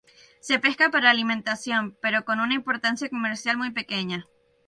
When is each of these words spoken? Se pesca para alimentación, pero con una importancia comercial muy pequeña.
Se 0.39 0.57
pesca 0.57 0.89
para 0.89 1.11
alimentación, 1.11 1.95
pero 2.01 2.25
con 2.25 2.39
una 2.39 2.55
importancia 2.55 3.07
comercial 3.07 3.57
muy 3.57 3.69
pequeña. 3.69 4.25